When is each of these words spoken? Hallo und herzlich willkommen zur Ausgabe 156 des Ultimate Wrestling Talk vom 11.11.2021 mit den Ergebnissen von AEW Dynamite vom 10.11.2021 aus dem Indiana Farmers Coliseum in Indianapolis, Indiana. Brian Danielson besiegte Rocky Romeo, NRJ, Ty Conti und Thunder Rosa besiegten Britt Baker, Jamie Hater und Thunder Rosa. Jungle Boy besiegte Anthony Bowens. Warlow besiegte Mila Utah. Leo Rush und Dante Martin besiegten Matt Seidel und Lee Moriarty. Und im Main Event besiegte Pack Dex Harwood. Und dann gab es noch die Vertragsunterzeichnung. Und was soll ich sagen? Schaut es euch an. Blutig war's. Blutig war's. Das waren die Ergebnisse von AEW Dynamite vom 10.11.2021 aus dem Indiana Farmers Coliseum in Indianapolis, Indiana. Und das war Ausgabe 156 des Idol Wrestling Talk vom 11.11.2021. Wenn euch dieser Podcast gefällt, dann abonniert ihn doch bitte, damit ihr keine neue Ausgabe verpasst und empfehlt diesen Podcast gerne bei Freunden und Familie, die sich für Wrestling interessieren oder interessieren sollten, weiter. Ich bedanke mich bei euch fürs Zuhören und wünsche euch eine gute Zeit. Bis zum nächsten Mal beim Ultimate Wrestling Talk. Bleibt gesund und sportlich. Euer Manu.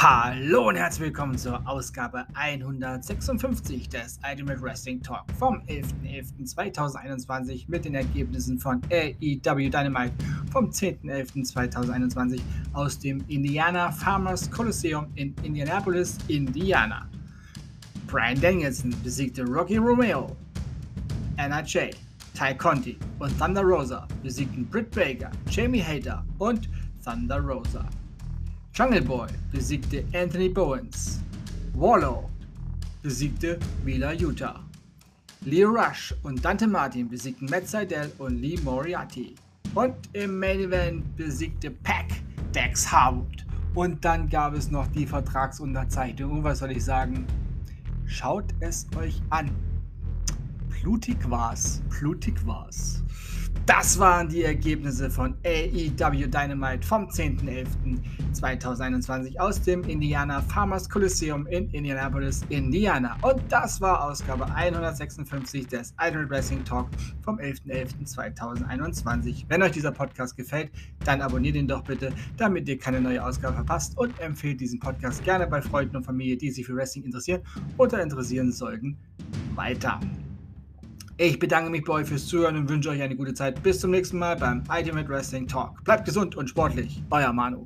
Hallo 0.00 0.68
und 0.68 0.76
herzlich 0.76 1.06
willkommen 1.06 1.36
zur 1.36 1.60
Ausgabe 1.68 2.24
156 2.34 3.88
des 3.88 4.20
Ultimate 4.30 4.62
Wrestling 4.62 5.02
Talk 5.02 5.24
vom 5.36 5.60
11.11.2021 5.62 7.64
mit 7.66 7.84
den 7.84 7.96
Ergebnissen 7.96 8.60
von 8.60 8.80
AEW 8.92 9.68
Dynamite 9.68 10.14
vom 10.52 10.70
10.11.2021 10.70 12.40
aus 12.74 13.00
dem 13.00 13.24
Indiana 13.26 13.90
Farmers 13.90 14.48
Coliseum 14.48 15.08
in 15.16 15.34
Indianapolis, 15.42 16.16
Indiana. 16.28 17.08
Brian 18.06 18.40
Danielson 18.40 18.94
besiegte 19.02 19.44
Rocky 19.46 19.78
Romeo, 19.78 20.36
NRJ, 21.38 21.90
Ty 22.34 22.54
Conti 22.56 22.96
und 23.18 23.36
Thunder 23.36 23.62
Rosa 23.62 24.06
besiegten 24.22 24.64
Britt 24.64 24.92
Baker, 24.92 25.32
Jamie 25.50 25.82
Hater 25.82 26.24
und 26.38 26.68
Thunder 27.04 27.40
Rosa. 27.40 27.84
Jungle 28.78 29.02
Boy 29.02 29.26
besiegte 29.50 30.04
Anthony 30.14 30.48
Bowens. 30.48 31.20
Warlow 31.74 32.30
besiegte 33.02 33.58
Mila 33.84 34.12
Utah. 34.12 34.60
Leo 35.40 35.70
Rush 35.70 36.14
und 36.22 36.44
Dante 36.44 36.68
Martin 36.68 37.08
besiegten 37.08 37.46
Matt 37.46 37.66
Seidel 37.66 38.12
und 38.18 38.40
Lee 38.40 38.56
Moriarty. 38.62 39.34
Und 39.74 39.96
im 40.12 40.38
Main 40.38 40.60
Event 40.60 41.16
besiegte 41.16 41.72
Pack 41.72 42.06
Dex 42.54 42.88
Harwood. 42.88 43.44
Und 43.74 44.04
dann 44.04 44.28
gab 44.28 44.54
es 44.54 44.70
noch 44.70 44.86
die 44.86 45.08
Vertragsunterzeichnung. 45.08 46.30
Und 46.30 46.44
was 46.44 46.60
soll 46.60 46.70
ich 46.70 46.84
sagen? 46.84 47.26
Schaut 48.06 48.54
es 48.60 48.86
euch 48.96 49.20
an. 49.30 49.50
Blutig 50.68 51.28
war's. 51.28 51.82
Blutig 51.98 52.46
war's. 52.46 53.02
Das 53.68 53.98
waren 53.98 54.28
die 54.30 54.44
Ergebnisse 54.44 55.10
von 55.10 55.34
AEW 55.44 56.26
Dynamite 56.26 56.86
vom 56.86 57.06
10.11.2021 57.06 59.38
aus 59.38 59.60
dem 59.60 59.84
Indiana 59.84 60.40
Farmers 60.40 60.88
Coliseum 60.88 61.46
in 61.48 61.68
Indianapolis, 61.72 62.46
Indiana. 62.48 63.18
Und 63.20 63.42
das 63.50 63.78
war 63.82 64.04
Ausgabe 64.04 64.50
156 64.50 65.66
des 65.66 65.92
Idol 66.00 66.30
Wrestling 66.30 66.64
Talk 66.64 66.88
vom 67.20 67.38
11.11.2021. 67.38 69.44
Wenn 69.48 69.62
euch 69.62 69.72
dieser 69.72 69.92
Podcast 69.92 70.34
gefällt, 70.34 70.70
dann 71.04 71.20
abonniert 71.20 71.56
ihn 71.56 71.68
doch 71.68 71.84
bitte, 71.84 72.10
damit 72.38 72.66
ihr 72.70 72.78
keine 72.78 73.02
neue 73.02 73.22
Ausgabe 73.22 73.56
verpasst 73.56 73.98
und 73.98 74.18
empfehlt 74.18 74.62
diesen 74.62 74.80
Podcast 74.80 75.22
gerne 75.24 75.46
bei 75.46 75.60
Freunden 75.60 75.96
und 75.96 76.04
Familie, 76.04 76.38
die 76.38 76.50
sich 76.50 76.64
für 76.64 76.74
Wrestling 76.74 77.04
interessieren 77.04 77.42
oder 77.76 78.02
interessieren 78.02 78.50
sollten, 78.50 78.96
weiter. 79.54 80.00
Ich 81.20 81.40
bedanke 81.40 81.68
mich 81.68 81.82
bei 81.82 81.94
euch 81.94 82.06
fürs 82.06 82.28
Zuhören 82.28 82.56
und 82.56 82.68
wünsche 82.68 82.90
euch 82.90 83.02
eine 83.02 83.16
gute 83.16 83.34
Zeit. 83.34 83.60
Bis 83.64 83.80
zum 83.80 83.90
nächsten 83.90 84.20
Mal 84.20 84.36
beim 84.36 84.62
Ultimate 84.72 85.08
Wrestling 85.08 85.48
Talk. 85.48 85.82
Bleibt 85.82 86.04
gesund 86.04 86.36
und 86.36 86.48
sportlich. 86.48 87.02
Euer 87.10 87.32
Manu. 87.32 87.64